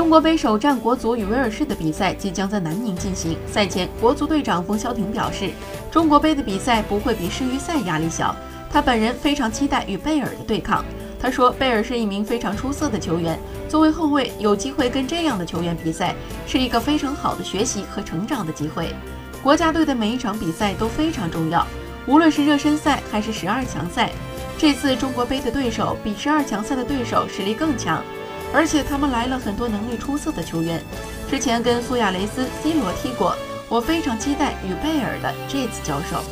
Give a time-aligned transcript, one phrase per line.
[0.00, 3.36] 中国杯首战国足与威尔士的比赛即将在南宁进行。
[3.46, 5.50] 赛前，国足队长冯潇霆表示，
[5.90, 8.34] 中国杯的比赛不会比世预赛压力小。
[8.72, 10.82] 他本人非常期待与贝尔的对抗。
[11.20, 13.38] 他说，贝尔是一名非常出色的球员，
[13.68, 16.14] 作为后卫，有机会跟这样的球员比赛，
[16.46, 18.94] 是一个非常好的学习和成长的机会。
[19.42, 21.66] 国家队的每一场比赛都非常重要，
[22.06, 24.10] 无论是热身赛还是十二强赛。
[24.56, 28.02] 这次中国杯的对手比十二强赛的对手实力更强。
[28.52, 30.82] 而且他们来了很多能力出色的球员，
[31.30, 33.36] 之前跟苏亚雷斯、C 罗踢过，
[33.68, 36.22] 我非常期待与贝尔的这次交手。